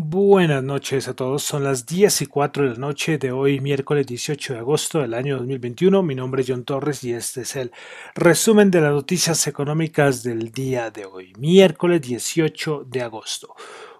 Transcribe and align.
Buenas 0.00 0.62
noches 0.62 1.08
a 1.08 1.14
todos, 1.14 1.42
son 1.42 1.64
las 1.64 1.84
10 1.84 2.22
y 2.22 2.26
4 2.26 2.62
de 2.62 2.70
la 2.70 2.76
noche 2.76 3.18
de 3.18 3.32
hoy, 3.32 3.58
miércoles 3.58 4.06
18 4.06 4.52
de 4.52 4.58
agosto 4.60 5.00
del 5.00 5.12
año 5.12 5.38
2021. 5.38 6.04
Mi 6.04 6.14
nombre 6.14 6.42
es 6.42 6.48
John 6.48 6.62
Torres 6.62 7.02
y 7.02 7.12
este 7.14 7.40
es 7.40 7.56
el 7.56 7.72
resumen 8.14 8.70
de 8.70 8.80
las 8.80 8.92
noticias 8.92 9.44
económicas 9.48 10.22
del 10.22 10.52
día 10.52 10.92
de 10.92 11.04
hoy, 11.04 11.32
miércoles 11.36 12.00
18 12.00 12.86
de 12.88 13.02
agosto. 13.02 13.56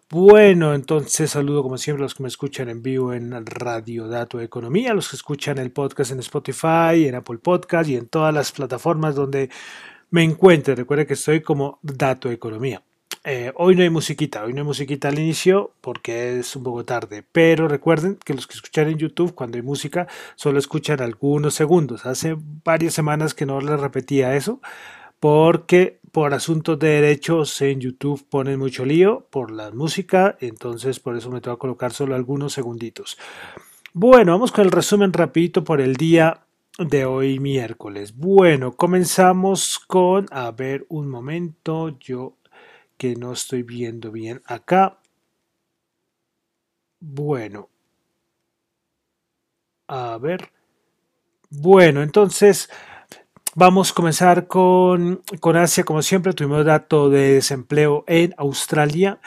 Bueno, 0.09 0.73
entonces 0.73 1.33
saludo 1.33 1.65
como 1.65 1.77
siempre 1.79 2.03
a 2.03 2.05
los 2.05 2.15
que 2.15 2.23
me 2.23 2.29
escuchan 2.29 2.69
en 2.69 2.81
vivo 2.81 3.13
en 3.13 3.45
Radio 3.45 4.07
Dato 4.07 4.41
Economía, 4.41 4.93
a 4.93 4.95
los 4.95 5.09
que 5.09 5.17
escuchan 5.17 5.59
el 5.59 5.73
podcast 5.73 6.13
en 6.13 6.21
Spotify, 6.21 7.09
en 7.09 7.17
Apple 7.17 7.39
Podcast 7.39 7.91
y 7.91 7.97
en 7.97 8.07
todas 8.07 8.33
las 8.33 8.53
plataformas 8.53 9.17
donde 9.17 9.51
me 10.11 10.23
encuentre. 10.23 10.77
Recuerden 10.77 11.09
que 11.09 11.15
estoy 11.15 11.43
como 11.43 11.81
Dato 11.83 12.31
Economía. 12.31 12.85
Eh, 13.25 13.53
hoy 13.57 13.75
no 13.75 13.83
hay 13.83 13.91
musiquita, 13.91 14.45
hoy 14.45 14.53
no 14.53 14.61
hay 14.61 14.67
musiquita 14.67 15.09
al 15.09 15.19
inicio 15.19 15.73
porque 15.81 16.39
es 16.39 16.55
un 16.57 16.63
poco 16.63 16.85
tarde, 16.85 17.25
pero 17.33 17.69
recuerden 17.69 18.17
que 18.25 18.35
los 18.35 18.47
que 18.47 18.55
escuchan 18.55 18.89
en 18.89 18.99
YouTube 18.99 19.35
cuando 19.35 19.57
hay 19.57 19.63
música 19.63 20.07
solo 20.37 20.59
escuchan 20.59 21.01
algunos 21.01 21.55
segundos. 21.55 22.07
Hace 22.07 22.37
varias 22.65 22.95
semanas 22.95 23.35
que 23.35 23.47
no 23.47 23.61
les 23.61 23.81
repetía 23.81 24.37
eso 24.37 24.61
porque 25.21 25.99
por 26.13 26.33
asuntos 26.33 26.79
de 26.79 26.89
derechos 26.89 27.61
en 27.61 27.81
YouTube 27.81 28.25
ponen 28.29 28.59
mucho 28.59 28.85
lío 28.85 29.27
por 29.31 29.51
la 29.51 29.71
música, 29.73 30.37
entonces 30.41 31.01
por 31.01 31.17
eso 31.17 31.31
me 31.31 31.41
tengo 31.41 31.57
que 31.57 31.61
colocar 31.61 31.93
solo 31.93 32.15
algunos 32.15 32.53
segunditos. 32.53 33.19
Bueno, 33.93 34.33
vamos 34.33 34.53
con 34.53 34.65
el 34.65 34.71
resumen 34.71 35.13
rapidito 35.13 35.65
por 35.65 35.81
el 35.81 35.97
día 35.97 36.43
de 36.79 37.05
hoy 37.05 37.41
miércoles. 37.41 38.17
Bueno, 38.17 38.73
comenzamos 38.73 39.81
con, 39.81 40.27
a 40.31 40.51
ver 40.53 40.87
un 40.89 41.09
momento, 41.09 41.99
yo 41.99 42.38
que 42.99 43.17
no 43.17 43.33
estoy 43.33 43.63
viendo 43.63 44.11
bien 44.13 44.43
acá. 44.47 44.99
Bueno. 47.01 47.71
A 49.87 50.19
ver. 50.19 50.51
Bueno, 51.51 52.03
entonces 52.03 52.69
vamos 53.55 53.91
a 53.91 53.95
comenzar 53.95 54.47
con, 54.47 55.23
con 55.41 55.57
Asia. 55.57 55.85
Como 55.85 56.03
siempre, 56.03 56.35
tuvimos 56.35 56.65
dato 56.65 57.09
de 57.09 57.35
desempleo 57.35 58.05
en 58.07 58.35
Australia. 58.37 59.21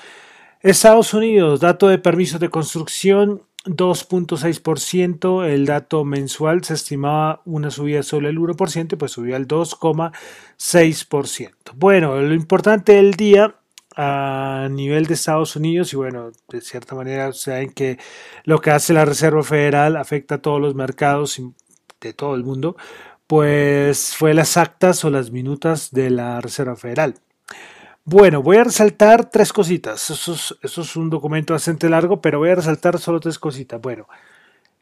Estados 0.61 1.13
Unidos, 1.13 1.59
dato 1.59 1.87
de 1.87 1.97
permisos 1.97 2.39
de 2.39 2.49
construcción 2.49 3.41
2.6%, 3.65 5.45
el 5.45 5.65
dato 5.65 6.03
mensual 6.03 6.63
se 6.63 6.75
estimaba 6.75 7.41
una 7.45 7.69
subida 7.69 8.01
solo 8.03 8.29
el 8.29 8.39
1%, 8.39 8.97
pues 8.97 9.11
subió 9.11 9.35
al 9.35 9.47
2,6%. 9.47 11.51
Bueno, 11.75 12.19
lo 12.19 12.33
importante 12.33 12.93
del 12.93 13.13
día 13.13 13.55
a 13.95 14.67
nivel 14.71 15.05
de 15.05 15.15
Estados 15.15 15.55
Unidos 15.55 15.91
y 15.93 15.95
bueno, 15.97 16.31
de 16.49 16.61
cierta 16.61 16.95
manera 16.95 17.33
saben 17.33 17.71
que 17.71 17.97
lo 18.45 18.61
que 18.61 18.71
hace 18.71 18.93
la 18.93 19.05
Reserva 19.05 19.43
Federal 19.43 19.97
afecta 19.97 20.35
a 20.35 20.41
todos 20.41 20.61
los 20.61 20.75
mercados 20.75 21.41
de 21.99 22.13
todo 22.13 22.35
el 22.35 22.43
mundo, 22.43 22.77
pues 23.27 24.15
fue 24.15 24.33
las 24.33 24.57
actas 24.57 25.03
o 25.05 25.09
las 25.09 25.31
minutas 25.31 25.91
de 25.91 26.09
la 26.09 26.41
Reserva 26.41 26.75
Federal. 26.75 27.15
Bueno, 28.03 28.41
voy 28.41 28.57
a 28.57 28.63
resaltar 28.63 29.29
tres 29.29 29.53
cositas. 29.53 30.09
Eso 30.09 30.33
es, 30.81 30.95
un 30.95 31.09
documento 31.09 31.53
bastante 31.53 31.87
largo, 31.87 32.19
pero 32.19 32.39
voy 32.39 32.49
a 32.49 32.55
resaltar 32.55 32.97
solo 32.99 33.19
tres 33.19 33.37
cositas. 33.37 33.79
Bueno, 33.79 34.07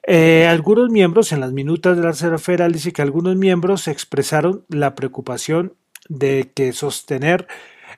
eh, 0.03 0.47
algunos 0.47 0.89
miembros 0.89 1.31
en 1.33 1.41
las 1.41 1.51
minutas 1.51 1.97
de 1.97 2.03
la 2.03 2.11
Reserva 2.11 2.37
Federal 2.37 2.71
dice 2.71 2.93
que 2.93 3.01
algunos 3.01 3.35
miembros 3.35 3.87
expresaron 3.87 4.65
la 4.69 4.95
preocupación 4.95 5.73
de 6.07 6.51
que 6.55 6.71
sostener 6.71 7.47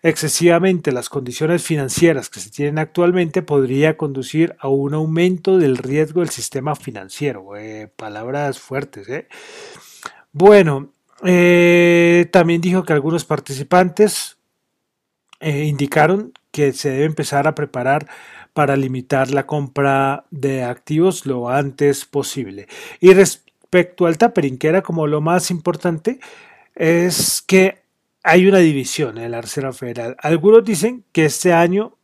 excesivamente 0.04 0.92
las 0.92 1.10
condiciones 1.10 1.64
financieras 1.64 2.30
que 2.30 2.40
se 2.40 2.50
tienen 2.50 2.80
actualmente 2.80 3.42
podría 3.42 3.98
conducir 3.98 4.56
a 4.60 4.68
un 4.68 4.94
aumento 4.94 5.58
del 5.58 5.78
riesgo 5.78 6.22
del 6.22 6.30
sistema 6.30 6.76
financiero. 6.76 7.56
Eh, 7.56 7.90
palabras 7.96 8.60
fuertes. 8.60 9.08
¿eh? 9.10 9.28
Bueno, 10.32 10.92
eh, 11.24 12.28
también 12.32 12.62
dijo 12.62 12.84
que 12.84 12.94
algunos 12.94 13.26
participantes 13.26 14.38
indicaron 15.44 16.34
que 16.52 16.72
se 16.72 16.92
debe 16.92 17.06
empezar 17.06 17.48
a 17.48 17.56
preparar 17.56 18.08
para 18.54 18.76
limitar 18.76 19.32
la 19.32 19.48
compra 19.48 20.26
de 20.30 20.64
activos 20.64 21.26
lo 21.26 21.50
antes 21.50 22.06
posible. 22.06 22.68
Y 23.00 23.14
respecto 23.14 24.06
al 24.06 24.20
tapering, 24.20 24.60
que 24.60 24.68
era 24.68 24.84
como 24.84 25.08
lo 25.08 25.20
más 25.20 25.50
importante, 25.50 26.20
es 26.76 27.42
que 27.42 27.81
hay 28.24 28.48
una 28.48 28.60
división 28.60 29.18
en 29.18 29.32
la 29.32 29.42
Reserva 29.42 29.74
Federal. 29.74 30.16
Algunos 30.20 30.64
dicen 30.64 31.04
que 31.12 31.26
este 31.26 31.54
año 31.54 31.98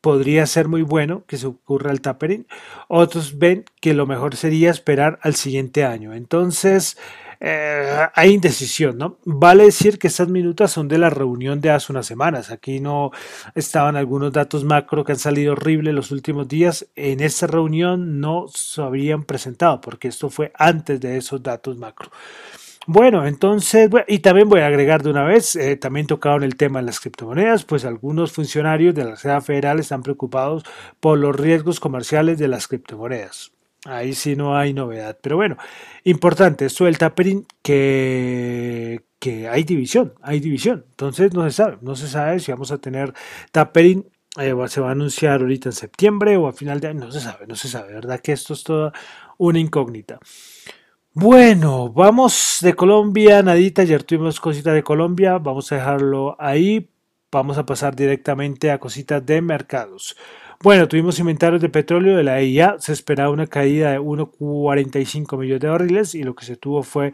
podría 0.00 0.46
ser 0.46 0.68
muy 0.68 0.82
bueno 0.82 1.24
que 1.26 1.36
se 1.36 1.46
ocurra 1.46 1.92
el 1.92 2.00
tapering. 2.00 2.46
Otros 2.88 3.38
ven 3.38 3.64
que 3.80 3.94
lo 3.94 4.06
mejor 4.06 4.36
sería 4.36 4.70
esperar 4.70 5.18
al 5.22 5.34
siguiente 5.34 5.84
año. 5.84 6.14
Entonces, 6.14 6.96
eh, 7.42 8.06
hay 8.14 8.32
indecisión, 8.32 8.98
¿no? 8.98 9.18
Vale 9.24 9.64
decir 9.64 9.98
que 9.98 10.08
estas 10.08 10.28
minutas 10.28 10.72
son 10.72 10.88
de 10.88 10.98
la 10.98 11.08
reunión 11.08 11.60
de 11.60 11.70
hace 11.70 11.92
unas 11.92 12.06
semanas. 12.06 12.50
Aquí 12.50 12.80
no 12.80 13.10
estaban 13.54 13.96
algunos 13.96 14.32
datos 14.32 14.64
macro 14.64 15.04
que 15.04 15.12
han 15.12 15.18
salido 15.18 15.52
horribles 15.52 15.94
los 15.94 16.10
últimos 16.10 16.48
días. 16.48 16.86
En 16.96 17.20
esta 17.20 17.46
reunión 17.46 18.20
no 18.20 18.46
se 18.48 18.82
habían 18.82 19.24
presentado 19.24 19.80
porque 19.80 20.08
esto 20.08 20.30
fue 20.30 20.52
antes 20.54 21.00
de 21.00 21.16
esos 21.16 21.42
datos 21.42 21.76
macro. 21.78 22.10
Bueno, 22.92 23.24
entonces, 23.24 23.88
y 24.08 24.18
también 24.18 24.48
voy 24.48 24.62
a 24.62 24.66
agregar 24.66 25.04
de 25.04 25.10
una 25.10 25.22
vez, 25.22 25.54
eh, 25.54 25.76
también 25.76 26.08
tocaron 26.08 26.42
el 26.42 26.56
tema 26.56 26.80
de 26.80 26.86
las 26.86 26.98
criptomonedas, 26.98 27.64
pues 27.64 27.84
algunos 27.84 28.32
funcionarios 28.32 28.96
de 28.96 29.04
la 29.04 29.10
Reserva 29.12 29.40
Federal 29.40 29.78
están 29.78 30.02
preocupados 30.02 30.64
por 30.98 31.16
los 31.16 31.36
riesgos 31.36 31.78
comerciales 31.78 32.36
de 32.40 32.48
las 32.48 32.66
criptomonedas. 32.66 33.52
Ahí 33.84 34.12
sí 34.12 34.34
no 34.34 34.56
hay 34.56 34.72
novedad. 34.72 35.16
Pero 35.22 35.36
bueno, 35.36 35.56
importante, 36.02 36.66
esto 36.66 36.86
del 36.86 36.98
tapering, 36.98 37.46
que, 37.62 39.04
que 39.20 39.46
hay 39.46 39.62
división, 39.62 40.14
hay 40.20 40.40
división. 40.40 40.84
Entonces 40.90 41.32
no 41.32 41.44
se 41.44 41.52
sabe, 41.52 41.78
no 41.82 41.94
se 41.94 42.08
sabe 42.08 42.40
si 42.40 42.50
vamos 42.50 42.72
a 42.72 42.78
tener 42.78 43.14
tapering 43.52 44.04
eh, 44.36 44.52
se 44.66 44.80
va 44.80 44.88
a 44.88 44.92
anunciar 44.92 45.42
ahorita 45.42 45.68
en 45.68 45.74
septiembre 45.74 46.36
o 46.36 46.48
a 46.48 46.52
final 46.52 46.80
de 46.80 46.88
año, 46.88 47.00
no 47.00 47.12
se 47.12 47.20
sabe, 47.20 47.46
no 47.46 47.54
se 47.54 47.68
sabe, 47.68 47.92
¿verdad? 47.92 48.20
Que 48.20 48.32
esto 48.32 48.54
es 48.54 48.64
toda 48.64 48.92
una 49.38 49.60
incógnita. 49.60 50.18
Bueno, 51.12 51.88
vamos 51.92 52.58
de 52.60 52.74
Colombia, 52.74 53.42
Nadita, 53.42 53.82
ayer 53.82 54.04
tuvimos 54.04 54.38
cositas 54.38 54.74
de 54.74 54.84
Colombia, 54.84 55.38
vamos 55.38 55.72
a 55.72 55.74
dejarlo 55.74 56.36
ahí, 56.38 56.88
vamos 57.32 57.58
a 57.58 57.66
pasar 57.66 57.96
directamente 57.96 58.70
a 58.70 58.78
cositas 58.78 59.26
de 59.26 59.42
mercados. 59.42 60.16
Bueno, 60.62 60.86
tuvimos 60.86 61.18
inventarios 61.18 61.60
de 61.60 61.68
petróleo 61.68 62.16
de 62.16 62.22
la 62.22 62.38
EIA, 62.38 62.76
se 62.78 62.92
esperaba 62.92 63.30
una 63.30 63.48
caída 63.48 63.90
de 63.90 63.98
1,45 63.98 65.36
millones 65.36 65.60
de 65.60 65.68
barriles 65.68 66.14
y 66.14 66.22
lo 66.22 66.36
que 66.36 66.44
se 66.44 66.56
tuvo 66.56 66.84
fue 66.84 67.12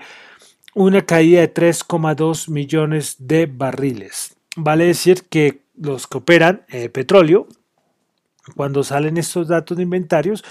una 0.75 1.07
caída 1.07 1.41
de 1.41 1.55
3,2 1.55 2.51
millones 2.51 3.17
de 3.19 3.47
barriles. 3.47 4.37
Vale 4.57 4.85
decir 4.85 5.23
que 5.31 5.63
los 5.75 6.07
que 6.07 6.19
operan 6.19 6.67
eh, 6.69 6.91
petróleo, 6.91 7.49
cuando 8.57 8.85
salen 8.85 9.17
estos 9.17 9.49
datos 9.49 9.79
de 9.79 9.85
inventarios, 9.85 10.45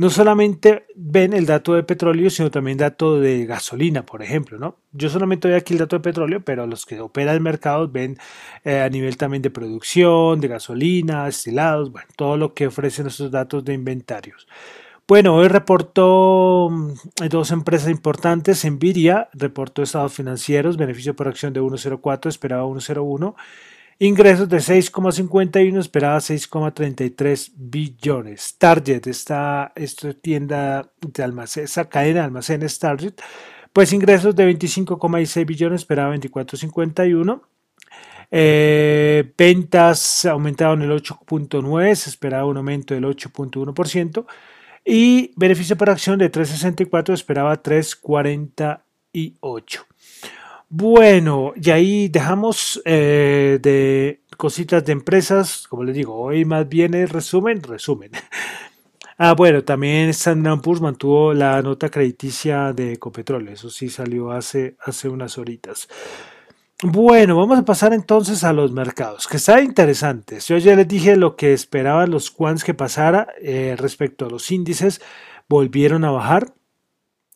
no 0.00 0.08
solamente 0.08 0.86
ven 0.94 1.34
el 1.34 1.44
dato 1.44 1.74
de 1.74 1.82
petróleo, 1.82 2.30
sino 2.30 2.50
también 2.50 2.78
dato 2.78 3.20
de 3.20 3.44
gasolina, 3.44 4.06
por 4.06 4.22
ejemplo, 4.22 4.58
¿no? 4.58 4.76
Yo 4.92 5.10
solamente 5.10 5.46
doy 5.46 5.58
aquí 5.58 5.74
el 5.74 5.80
dato 5.80 5.96
de 5.96 6.00
petróleo, 6.00 6.40
pero 6.42 6.66
los 6.66 6.86
que 6.86 6.98
operan 7.00 7.34
el 7.34 7.42
mercado 7.42 7.86
ven 7.86 8.16
eh, 8.64 8.80
a 8.80 8.88
nivel 8.88 9.18
también 9.18 9.42
de 9.42 9.50
producción, 9.50 10.40
de 10.40 10.48
gasolina, 10.48 11.28
estilados, 11.28 11.92
bueno, 11.92 12.08
todo 12.16 12.38
lo 12.38 12.54
que 12.54 12.68
ofrecen 12.68 13.08
estos 13.08 13.30
datos 13.30 13.62
de 13.62 13.74
inventarios. 13.74 14.48
Bueno, 15.06 15.34
hoy 15.34 15.48
reportó 15.48 16.70
mm, 16.70 16.94
dos 17.28 17.50
empresas 17.50 17.90
importantes. 17.90 18.64
Nvidia 18.64 19.28
reportó 19.34 19.82
estados 19.82 20.14
financieros, 20.14 20.78
beneficio 20.78 21.14
por 21.14 21.28
acción 21.28 21.52
de 21.52 21.60
1.04, 21.60 22.30
esperaba 22.30 22.64
1.01 22.64 23.34
Ingresos 24.02 24.48
de 24.48 24.56
6,51, 24.56 25.78
esperaba 25.78 26.16
6,33 26.16 27.52
billones. 27.54 28.56
Target, 28.56 29.06
esta, 29.06 29.72
esta 29.76 30.14
tienda 30.14 30.90
de 31.02 31.22
almacén, 31.22 31.64
esa 31.64 31.86
cadena 31.86 32.20
de 32.20 32.24
almacenes 32.24 32.78
Target, 32.78 33.12
pues 33.74 33.92
ingresos 33.92 34.34
de 34.34 34.50
25,6 34.50 35.44
billones, 35.44 35.82
esperaba 35.82 36.16
24,51. 36.16 37.42
Eh, 38.30 39.34
ventas 39.36 40.24
aumentaron 40.24 40.80
el 40.80 40.92
8.9, 40.92 41.94
se 41.94 42.08
esperaba 42.08 42.46
un 42.46 42.56
aumento 42.56 42.94
del 42.94 43.04
8.1%. 43.04 44.24
Y 44.82 45.34
beneficio 45.36 45.76
por 45.76 45.90
acción 45.90 46.18
de 46.18 46.32
3.64, 46.32 47.12
esperaba 47.12 47.62
3.48. 47.62 49.89
Bueno, 50.72 51.52
y 51.56 51.70
ahí 51.70 52.08
dejamos 52.08 52.80
eh, 52.84 53.58
de 53.60 54.22
cositas 54.36 54.84
de 54.84 54.92
empresas, 54.92 55.66
como 55.66 55.82
les 55.82 55.96
digo, 55.96 56.14
hoy 56.14 56.44
más 56.44 56.68
bien 56.68 56.94
es 56.94 57.10
resumen, 57.10 57.62
resumen. 57.62 58.12
Ah, 59.22 59.34
bueno, 59.34 59.62
también 59.62 60.08
Standard 60.08 60.62
Poor's 60.62 60.80
mantuvo 60.80 61.34
la 61.34 61.60
nota 61.60 61.90
crediticia 61.90 62.72
de 62.72 62.94
Ecopetrol, 62.94 63.48
eso 63.48 63.68
sí 63.68 63.90
salió 63.90 64.30
hace, 64.30 64.76
hace 64.82 65.10
unas 65.10 65.36
horitas. 65.36 65.88
Bueno, 66.82 67.36
vamos 67.36 67.58
a 67.58 67.64
pasar 67.66 67.92
entonces 67.92 68.44
a 68.44 68.54
los 68.54 68.72
mercados, 68.72 69.28
que 69.28 69.36
está 69.36 69.60
interesante. 69.60 70.40
Yo 70.40 70.56
ya 70.56 70.74
les 70.74 70.88
dije 70.88 71.16
lo 71.16 71.36
que 71.36 71.52
esperaban 71.52 72.10
los 72.10 72.30
quants 72.30 72.64
que 72.64 72.72
pasara 72.72 73.28
eh, 73.42 73.76
respecto 73.78 74.24
a 74.24 74.30
los 74.30 74.50
índices, 74.50 75.02
volvieron 75.50 76.04
a 76.04 76.12
bajar. 76.12 76.54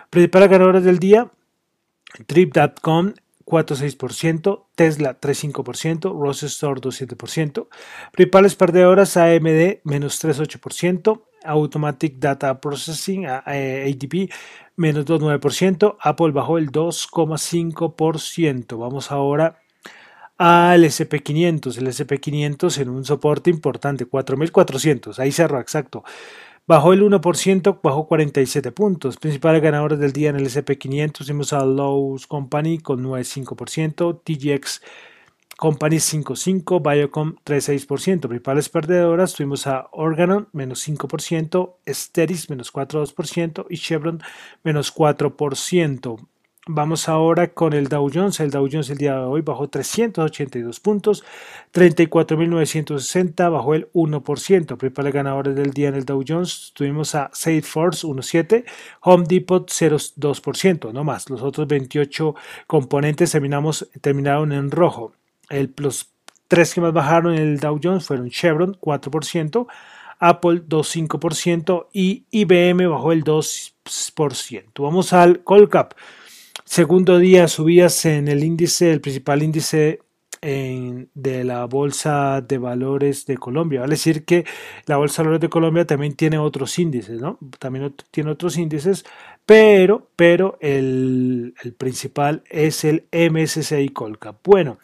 Principales 0.09 0.49
ganadoras 0.49 0.83
del 0.83 0.97
día, 0.97 1.29
Trip.com 2.25 3.13
4,6%, 3.45 4.65
Tesla 4.75 5.19
3,5%, 5.19 6.19
Ross 6.19 6.43
Store 6.43 6.79
2,7%, 6.79 7.67
principales 8.11 8.55
perdedoras 8.55 9.17
AMD 9.17 9.79
menos 9.83 10.23
3,8%, 10.23 11.21
Automatic 11.45 12.19
Data 12.19 12.59
Processing 12.59 13.25
ADP 13.25 14.31
menos 14.75 15.05
2,9%, 15.05 15.97
Apple 15.99 16.31
bajó 16.31 16.57
el 16.57 16.71
2,5%. 16.71 18.79
Vamos 18.79 19.11
ahora 19.11 19.59
al 20.37 20.83
SP500. 20.83 21.77
El 21.77 21.87
SP500 21.87 22.81
en 22.81 22.89
un 22.89 23.05
soporte 23.05 23.49
importante, 23.49 24.07
4.400, 24.07 25.19
ahí 25.19 25.31
cerró 25.31 25.59
exacto. 25.59 26.03
Bajó 26.65 26.93
el 26.93 27.03
1%, 27.03 27.81
bajó 27.83 28.07
47 28.07 28.71
puntos. 28.71 29.17
Principales 29.17 29.61
ganadores 29.61 29.99
del 29.99 30.13
día 30.13 30.29
en 30.29 30.37
el 30.37 30.45
SP500 30.45 31.25
tuvimos 31.25 31.51
a 31.51 31.65
Lowe's 31.65 32.25
Company 32.25 32.77
con 32.77 33.03
9,5%, 33.03 34.21
TGX 34.23 34.81
Company 35.57 35.97
5,5%, 35.97 36.81
Biocom 36.81 37.35
3,6%. 37.45 38.27
Principales 38.29 38.69
perdedoras 38.69 39.33
tuvimos 39.33 39.67
a 39.67 39.89
Organon 39.91 40.47
menos 40.53 40.87
5%, 40.87 41.75
Steris 41.85 42.49
menos 42.49 42.71
4,2% 42.71 43.65
y 43.69 43.77
Chevron 43.77 44.21
menos 44.63 44.95
4%. 44.95 46.27
Vamos 46.65 47.09
ahora 47.09 47.53
con 47.53 47.73
el 47.73 47.89
Dow 47.89 48.09
Jones. 48.13 48.39
El 48.39 48.49
Dow 48.49 48.69
Jones 48.71 48.89
el 48.89 48.97
día 48.97 49.15
de 49.15 49.25
hoy 49.25 49.41
bajó 49.41 49.67
382 49.67 50.79
puntos, 50.79 51.25
34.960, 51.73 53.51
bajó 53.51 53.73
el 53.75 53.91
1%. 53.91 54.77
Principales 54.77 55.13
ganadores 55.13 55.55
del 55.55 55.71
día 55.71 55.89
en 55.89 55.95
el 55.95 56.05
Dow 56.05 56.23
Jones 56.25 56.71
tuvimos 56.73 57.15
a 57.15 57.29
Salesforce 57.33 58.07
1.7, 58.07 58.63
Home 59.01 59.25
Depot 59.27 59.69
0.2%, 59.69 60.93
no 60.93 61.03
más. 61.03 61.29
Los 61.29 61.41
otros 61.41 61.67
28 61.67 62.33
componentes 62.65 63.33
terminamos, 63.33 63.89
terminaron 63.99 64.53
en 64.53 64.71
rojo. 64.71 65.11
El, 65.49 65.73
los 65.75 66.13
tres 66.47 66.73
que 66.73 66.79
más 66.79 66.93
bajaron 66.93 67.33
en 67.33 67.41
el 67.41 67.59
Dow 67.59 67.77
Jones 67.83 68.05
fueron 68.05 68.29
Chevron 68.29 68.79
4%, 68.79 69.67
Apple 70.17 70.63
2.5% 70.65 71.87
y 71.91 72.23
IBM 72.31 72.87
bajó 72.87 73.11
el 73.11 73.25
2%. 73.25 74.81
Vamos 74.81 75.11
al 75.11 75.43
Colcap. 75.43 75.93
Segundo 76.73 77.19
día 77.19 77.47
subidas 77.47 78.03
en 78.05 78.27
el 78.27 78.43
índice, 78.43 78.91
el 78.91 78.99
principal 78.99 79.43
índice 79.43 79.99
de 80.41 81.43
la 81.43 81.65
Bolsa 81.65 82.41
de 82.41 82.57
Valores 82.57 83.27
de 83.27 83.37
Colombia. 83.37 83.81
Vale 83.81 83.91
decir 83.91 84.25
que 84.25 84.43
la 84.87 84.97
Bolsa 84.97 85.21
de 85.21 85.27
Valores 85.27 85.41
de 85.41 85.49
Colombia 85.49 85.85
también 85.85 86.15
tiene 86.15 86.39
otros 86.39 86.79
índices, 86.79 87.21
¿no? 87.21 87.37
También 87.59 87.93
tiene 88.09 88.31
otros 88.31 88.57
índices, 88.57 89.05
pero, 89.45 90.09
pero 90.15 90.57
el, 90.61 91.53
principal 91.77 92.41
es 92.49 92.83
el 92.85 93.05
MSCI 93.11 93.89
Colcap. 93.89 94.37
Bueno, 94.43 94.79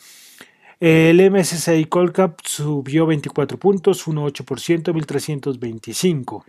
el 0.79 1.31
MSCI 1.31 1.85
Colcap 1.85 2.39
subió 2.43 3.07
24 3.07 3.57
puntos, 3.57 4.07
1,8%, 4.07 4.93
1325. 4.93 6.45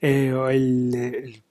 Eh, 0.00 0.34
el, 0.50 0.94
el 0.94 1.42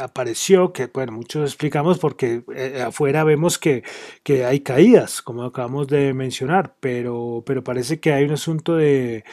apareció, 0.00 0.72
que 0.72 0.86
bueno, 0.86 1.12
muchos 1.12 1.50
explicamos 1.50 1.98
porque 1.98 2.42
eh, 2.54 2.82
afuera 2.86 3.24
vemos 3.24 3.58
que, 3.58 3.82
que, 4.22 4.44
hay 4.44 4.60
caídas, 4.60 5.22
como 5.22 5.44
acabamos 5.44 5.88
de 5.88 6.12
mencionar, 6.14 6.74
pero, 6.80 7.42
pero 7.46 7.64
parece 7.64 8.00
que 8.00 8.12
hay 8.12 8.24
un 8.24 8.32
asunto 8.32 8.76
de, 8.76 9.24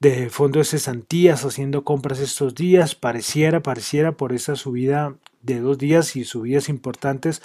de 0.00 0.28
fondo 0.30 0.58
de 0.58 0.64
cesantías 0.64 1.44
haciendo 1.44 1.84
compras 1.84 2.20
estos 2.20 2.54
días, 2.54 2.94
pareciera, 2.94 3.60
pareciera 3.60 4.12
por 4.12 4.32
esa 4.32 4.56
subida 4.56 5.16
de 5.42 5.60
dos 5.60 5.78
días 5.78 6.16
y 6.16 6.24
subidas 6.24 6.68
importantes 6.68 7.42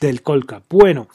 del 0.00 0.22
Colca. 0.22 0.62
Bueno, 0.68 1.08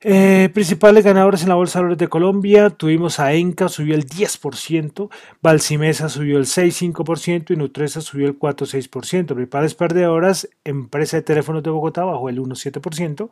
eh, 0.00 0.48
principales 0.54 1.04
ganadores 1.04 1.42
en 1.42 1.48
la 1.48 1.56
Bolsa 1.56 1.78
de 1.78 1.82
Valores 1.82 1.98
de 1.98 2.08
Colombia, 2.08 2.70
tuvimos 2.70 3.18
a 3.18 3.32
Enca, 3.32 3.68
subió 3.68 3.96
el 3.96 4.06
10%, 4.06 5.10
Balsimesa 5.42 6.08
subió 6.08 6.38
el 6.38 6.44
6,5% 6.44 7.50
y 7.50 7.56
Nutresa 7.56 8.00
subió 8.00 8.28
el 8.28 8.38
4,6%. 8.38 9.26
Principales 9.34 9.74
perdedoras, 9.74 10.48
Empresa 10.62 11.16
de 11.16 11.24
Teléfonos 11.24 11.64
de 11.64 11.70
Bogotá 11.70 12.04
bajó 12.04 12.28
el 12.28 12.38
1,7%, 12.38 13.28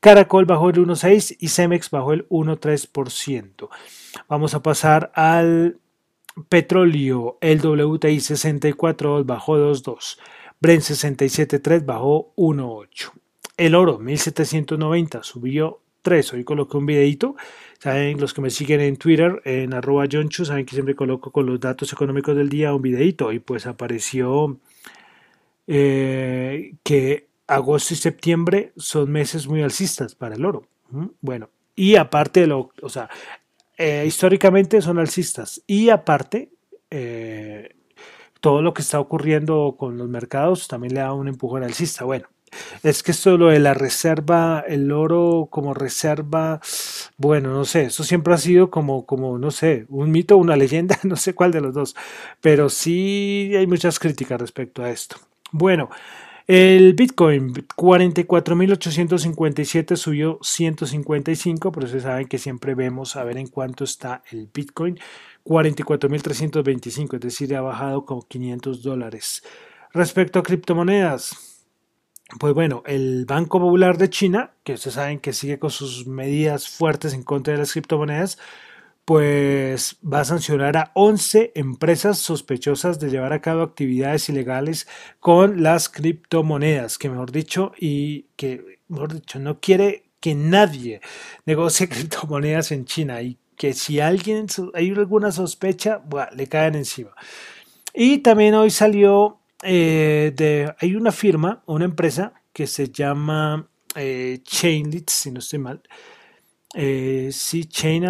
Caracol 0.00 0.46
bajó 0.46 0.70
el 0.70 0.76
1,6% 0.76 1.36
y 1.40 1.48
Cemex 1.48 1.90
bajó 1.90 2.14
el 2.14 2.26
1,3%. 2.30 3.68
Vamos 4.28 4.54
a 4.54 4.62
pasar 4.62 5.12
al 5.14 5.78
petróleo, 6.48 7.36
el 7.42 7.60
WTI 7.60 8.20
64 8.20 9.24
bajó 9.24 9.58
2,2%, 9.58 10.18
Brent 10.60 10.82
67,3 10.82 11.84
bajó 11.84 12.32
1,8%. 12.36 13.12
El 13.58 13.74
oro 13.74 13.98
1790 13.98 15.24
subió 15.24 15.80
3. 16.08 16.32
Hoy 16.32 16.42
coloqué 16.44 16.78
un 16.78 16.86
videito. 16.86 17.36
Saben, 17.78 18.18
los 18.18 18.32
que 18.32 18.40
me 18.40 18.48
siguen 18.48 18.80
en 18.80 18.96
Twitter, 18.96 19.42
en 19.44 19.74
arroba 19.74 20.06
Jonchu, 20.10 20.46
saben 20.46 20.64
que 20.64 20.72
siempre 20.72 20.94
coloco 20.94 21.30
con 21.30 21.44
los 21.44 21.60
datos 21.60 21.92
económicos 21.92 22.34
del 22.34 22.48
día 22.48 22.72
un 22.72 22.80
videito. 22.80 23.30
Y 23.30 23.40
pues 23.40 23.66
apareció 23.66 24.58
eh, 25.66 26.72
que 26.82 27.26
agosto 27.46 27.92
y 27.92 27.98
septiembre 27.98 28.72
son 28.78 29.12
meses 29.12 29.46
muy 29.48 29.60
alcistas 29.60 30.14
para 30.14 30.34
el 30.34 30.46
oro. 30.46 30.66
Bueno, 31.20 31.50
y 31.76 31.96
aparte 31.96 32.40
de 32.40 32.46
lo, 32.46 32.70
o 32.80 32.88
sea, 32.88 33.10
eh, 33.76 34.04
históricamente 34.06 34.80
son 34.80 34.98
alcistas. 34.98 35.62
Y 35.66 35.90
aparte, 35.90 36.48
eh, 36.90 37.76
todo 38.40 38.62
lo 38.62 38.72
que 38.72 38.80
está 38.80 38.98
ocurriendo 38.98 39.76
con 39.78 39.98
los 39.98 40.08
mercados 40.08 40.68
también 40.68 40.94
le 40.94 41.00
da 41.00 41.12
un 41.12 41.28
empujón 41.28 41.64
alcista. 41.64 42.06
Bueno, 42.06 42.28
es 42.82 43.02
que 43.02 43.12
esto 43.12 43.36
lo 43.36 43.48
de 43.48 43.58
la 43.58 43.74
reserva, 43.74 44.64
el 44.66 44.92
oro 44.92 45.48
como 45.50 45.74
reserva, 45.74 46.60
bueno, 47.16 47.52
no 47.52 47.64
sé, 47.64 47.86
eso 47.86 48.04
siempre 48.04 48.34
ha 48.34 48.38
sido 48.38 48.70
como, 48.70 49.06
como, 49.06 49.38
no 49.38 49.50
sé, 49.50 49.86
un 49.88 50.10
mito, 50.10 50.36
una 50.36 50.56
leyenda, 50.62 50.98
no 51.02 51.16
sé 51.16 51.34
cuál 51.34 51.52
de 51.52 51.60
los 51.60 51.74
dos, 51.74 51.96
pero 52.40 52.68
sí 52.68 53.52
hay 53.56 53.66
muchas 53.66 53.98
críticas 53.98 54.40
respecto 54.40 54.82
a 54.82 54.90
esto. 54.90 55.16
Bueno, 55.50 55.88
el 56.48 56.94
Bitcoin 56.94 57.52
44.857 57.52 59.96
subió 59.96 60.38
155, 60.40 61.72
pero 61.72 61.84
ustedes 61.84 62.04
saben 62.04 62.26
que 62.26 62.38
siempre 62.38 62.74
vemos 62.74 63.16
a 63.16 63.24
ver 63.24 63.36
en 63.36 63.48
cuánto 63.48 63.84
está 63.84 64.22
el 64.30 64.48
Bitcoin. 64.52 64.98
44.325, 65.44 67.14
es 67.14 67.20
decir, 67.20 67.54
ha 67.54 67.60
bajado 67.60 68.06
como 68.06 68.22
500 68.22 68.82
dólares. 68.82 69.42
Respecto 69.92 70.38
a 70.38 70.42
criptomonedas, 70.42 71.57
pues 72.38 72.52
bueno, 72.52 72.82
el 72.86 73.24
Banco 73.24 73.58
Popular 73.58 73.96
de 73.96 74.10
China, 74.10 74.52
que 74.62 74.74
ustedes 74.74 74.94
saben 74.94 75.18
que 75.18 75.32
sigue 75.32 75.58
con 75.58 75.70
sus 75.70 76.06
medidas 76.06 76.68
fuertes 76.68 77.14
en 77.14 77.22
contra 77.22 77.54
de 77.54 77.58
las 77.58 77.72
criptomonedas, 77.72 78.38
pues 79.06 79.96
va 80.04 80.20
a 80.20 80.24
sancionar 80.26 80.76
a 80.76 80.90
11 80.92 81.52
empresas 81.54 82.18
sospechosas 82.18 83.00
de 83.00 83.08
llevar 83.08 83.32
a 83.32 83.40
cabo 83.40 83.62
actividades 83.62 84.28
ilegales 84.28 84.86
con 85.20 85.62
las 85.62 85.88
criptomonedas, 85.88 86.98
que 86.98 87.08
mejor 87.08 87.32
dicho, 87.32 87.72
y 87.78 88.24
que, 88.36 88.80
mejor 88.88 89.14
dicho, 89.14 89.38
no 89.38 89.60
quiere 89.60 90.10
que 90.20 90.34
nadie 90.34 91.00
negocie 91.46 91.88
criptomonedas 91.88 92.70
en 92.72 92.84
China 92.84 93.22
y 93.22 93.38
que 93.56 93.72
si 93.72 94.00
alguien 94.00 94.46
hay 94.74 94.90
alguna 94.90 95.32
sospecha, 95.32 96.02
le 96.36 96.46
caen 96.46 96.74
encima. 96.74 97.12
Y 97.94 98.18
también 98.18 98.54
hoy 98.54 98.70
salió 98.70 99.37
eh, 99.62 100.72
hay 100.78 100.94
una 100.94 101.12
firma, 101.12 101.62
una 101.66 101.84
empresa 101.84 102.32
que 102.52 102.66
se 102.66 102.90
llama 102.90 103.68
eh, 103.94 104.40
si 104.44 105.30
no 105.30 105.38
estoy 105.40 105.58
mal, 105.58 105.82
eh, 106.74 107.30
sí, 107.32 107.64
Chain 107.64 108.04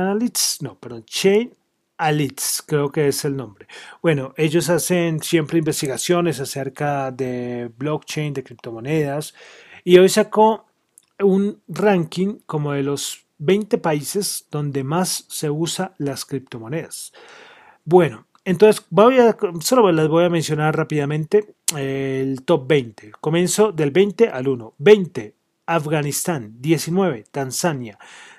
no, 0.60 0.78
perdón, 0.78 1.04
Chain 1.04 1.54
Alits, 1.96 2.62
creo 2.66 2.90
que 2.90 3.08
es 3.08 3.24
el 3.24 3.36
nombre. 3.36 3.66
Bueno, 4.02 4.34
ellos 4.36 4.68
hacen 4.70 5.22
siempre 5.22 5.58
investigaciones 5.58 6.40
acerca 6.40 7.10
de 7.10 7.70
blockchain, 7.76 8.34
de 8.34 8.44
criptomonedas, 8.44 9.34
y 9.84 9.98
hoy 9.98 10.08
sacó 10.08 10.66
un 11.20 11.62
ranking 11.68 12.38
como 12.46 12.72
de 12.72 12.82
los 12.82 13.26
20 13.38 13.78
países 13.78 14.46
donde 14.50 14.84
más 14.84 15.24
se 15.28 15.50
usa 15.50 15.94
las 15.98 16.24
criptomonedas. 16.24 17.12
Bueno, 17.84 18.26
entonces 18.48 18.84
voy 18.90 19.18
a, 19.18 19.36
solo 19.60 19.92
les 19.92 20.08
voy 20.08 20.24
a 20.24 20.30
mencionar 20.30 20.76
rápidamente 20.76 21.54
el 21.76 22.42
top 22.44 22.66
20. 22.66 23.12
Comienzo 23.20 23.72
del 23.72 23.90
20 23.90 24.28
al 24.28 24.48
1. 24.48 24.74
20, 24.78 25.34
Afganistán. 25.66 26.54
19, 26.58 27.24
Tanzania. 27.30 27.98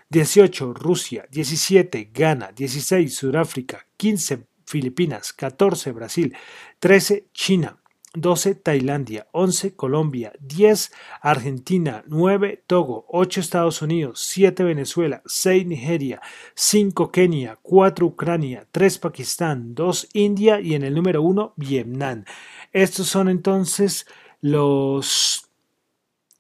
18 0.10 0.74
Rusia, 0.74 1.28
17 1.30 2.10
Ghana, 2.12 2.52
16 2.56 3.14
Sudáfrica, 3.14 3.86
15 3.96 4.48
Filipinas, 4.66 5.34
14 5.34 5.92
Brasil, 5.92 6.36
13 6.80 7.28
China, 7.32 7.79
12 8.14 8.56
Tailandia, 8.56 9.28
11 9.32 9.76
Colombia, 9.76 10.34
10 10.40 10.92
Argentina, 11.22 12.04
9 12.08 12.64
Togo, 12.66 13.06
8 13.10 13.40
Estados 13.40 13.82
Unidos, 13.82 14.20
7 14.22 14.64
Venezuela, 14.64 15.22
6 15.26 15.68
Nigeria, 15.68 16.22
5 16.56 17.12
Kenia, 17.12 17.58
4 17.62 18.06
Ucrania, 18.06 18.68
3 18.72 18.98
Pakistán, 18.98 19.76
2 19.76 20.10
India 20.14 20.60
y 20.60 20.74
en 20.74 20.84
el 20.84 20.96
número 20.96 21.22
1 21.22 21.54
Vietnam. 21.56 22.26
Estos 22.72 23.08
son 23.08 23.30
entonces 23.30 24.08
los 24.42 25.46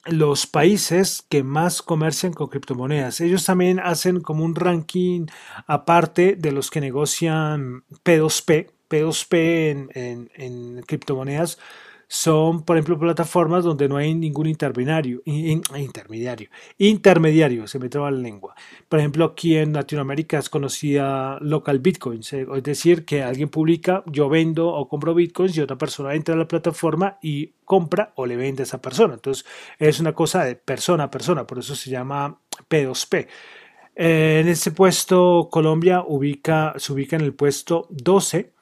los 0.05 0.47
países 0.47 1.23
que 1.29 1.43
más 1.43 1.81
comercian 1.81 2.33
con 2.33 2.47
criptomonedas. 2.47 3.21
Ellos 3.21 3.45
también 3.45 3.79
hacen 3.79 4.21
como 4.21 4.43
un 4.43 4.55
ranking 4.55 5.27
aparte 5.67 6.35
de 6.35 6.51
los 6.51 6.71
que 6.71 6.81
negocian 6.81 7.83
P2P, 8.03 8.71
P2P 8.89 9.89
en, 9.93 10.31
en 10.34 10.81
criptomonedas 10.84 11.60
son, 12.12 12.63
por 12.63 12.75
ejemplo, 12.75 12.98
plataformas 12.98 13.63
donde 13.63 13.88
no 13.88 13.96
hay 13.98 14.15
ningún 14.15 14.48
intermediario, 14.48 15.22
intermediario, 15.25 16.50
intermediario, 16.79 17.67
se 17.67 17.77
me 17.77 17.88
traba 17.88 18.10
la 18.10 18.17
lengua. 18.17 18.55
Por 18.89 18.98
ejemplo, 18.98 19.25
aquí 19.25 19.55
en 19.55 19.74
Latinoamérica 19.74 20.39
es 20.39 20.50
conocida 20.50 21.38
local 21.39 21.77
bitcoins, 21.77 22.34
es 22.34 22.63
decir, 22.63 23.05
que 23.05 23.22
alguien 23.22 23.50
publica, 23.50 24.03
yo 24.08 24.27
vendo 24.27 24.69
o 24.69 24.89
compro 24.89 25.13
bitcoins 25.13 25.55
y 25.55 25.62
otra 25.62 25.77
persona 25.77 26.15
entra 26.15 26.34
a 26.34 26.38
la 26.39 26.48
plataforma 26.48 27.19
y 27.22 27.53
compra 27.63 28.12
o 28.15 28.25
le 28.25 28.36
vende 28.36 28.63
a 28.63 28.65
esa 28.65 28.81
persona. 28.81 29.13
Entonces, 29.13 29.46
es 29.77 30.00
una 30.00 30.13
cosa 30.13 30.43
de 30.43 30.55
persona 30.55 31.03
a 31.05 31.12
persona, 31.12 31.46
por 31.46 31.60
eso 31.60 31.75
se 31.75 31.91
llama 31.91 32.39
P2P. 32.67 33.27
Eh, 34.01 34.39
en 34.39 34.48
este 34.48 34.72
puesto, 34.72 35.50
Colombia 35.51 36.06
ubica, 36.08 36.74
se 36.77 36.94
ubica 36.94 37.18
en 37.18 37.22
el 37.22 37.34
puesto 37.34 37.86
12 37.89 38.53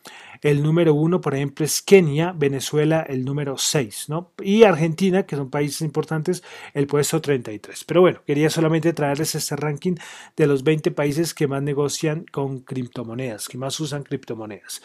el 0.41 0.61
número 0.61 0.93
uno, 0.93 1.21
por 1.21 1.35
ejemplo, 1.35 1.65
es 1.65 1.81
Kenia, 1.81 2.33
Venezuela 2.35 3.05
el 3.07 3.25
número 3.25 3.57
6, 3.57 4.09
¿no? 4.09 4.31
Y 4.41 4.63
Argentina, 4.63 5.23
que 5.23 5.35
son 5.35 5.49
países 5.49 5.81
importantes, 5.81 6.43
el 6.73 6.87
puesto 6.87 7.21
33. 7.21 7.83
Pero 7.85 8.01
bueno, 8.01 8.21
quería 8.25 8.49
solamente 8.49 8.93
traerles 8.93 9.35
este 9.35 9.55
ranking 9.55 9.95
de 10.35 10.47
los 10.47 10.63
20 10.63 10.91
países 10.91 11.33
que 11.33 11.47
más 11.47 11.61
negocian 11.61 12.25
con 12.31 12.59
criptomonedas, 12.59 13.47
que 13.47 13.57
más 13.57 13.79
usan 13.79 14.03
criptomonedas. 14.03 14.81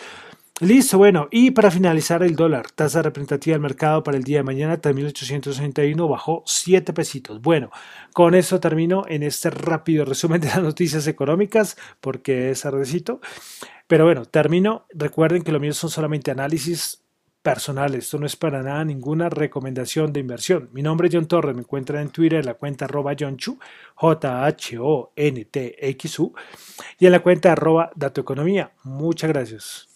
Listo, 0.61 0.99
bueno, 0.99 1.29
y 1.31 1.51
para 1.51 1.71
finalizar 1.73 2.23
el 2.23 2.37
dólar, 2.37 2.71
tasa 2.71 3.03
representativa 3.03 3.55
del 3.55 3.63
mercado 3.63 4.05
para 4.05 4.17
el 4.17 4.23
día 4.23 4.39
de 4.39 4.43
mañana, 4.45 4.81
3.861, 4.81 6.09
bajó 6.09 6.45
7 6.47 6.93
pesitos. 6.93 7.41
Bueno, 7.41 7.71
con 8.13 8.35
eso 8.37 8.61
termino 8.61 9.05
en 9.09 9.25
este 9.25 9.51
rápido 9.51 10.05
resumen 10.05 10.41
de 10.41 10.49
las 10.49 10.63
noticias 10.63 11.07
económicas, 11.09 11.77
porque 12.01 12.51
es 12.51 12.61
tardecito. 12.61 13.21
Pero 13.89 14.05
bueno, 14.05 14.25
termino. 14.25 14.87
Recuerden 14.91 15.43
que 15.43 15.53
lo 15.53 15.59
mío 15.59 15.73
son 15.73 15.91
solamente 15.91 16.31
análisis 16.31 17.03
personales. 17.43 18.05
Esto 18.05 18.19
no 18.19 18.27
es 18.27 18.37
para 18.37 18.63
nada 18.63 18.85
ninguna 18.85 19.29
recomendación 19.29 20.13
de 20.13 20.21
inversión. 20.21 20.71
Mi 20.73 20.83
nombre 20.83 21.09
es 21.09 21.15
John 21.15 21.27
Torres. 21.27 21.57
Me 21.57 21.63
encuentran 21.63 22.03
en 22.03 22.11
Twitter 22.11 22.39
en 22.39 22.47
la 22.47 22.55
cuenta 22.55 22.85
arroba 22.85 23.17
Chu, 23.17 23.59
J-H-O-N-T-X-U, 23.97 24.35
y 26.99 27.07
en 27.07 27.13
la 27.13 27.21
cuenta 27.21 27.53
arroba 27.53 27.91
Datoeconomía. 27.97 28.73
Muchas 28.85 29.29
gracias. 29.31 29.92